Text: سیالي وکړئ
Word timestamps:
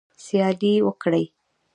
سیالي 0.23 0.73
وکړئ 0.87 1.25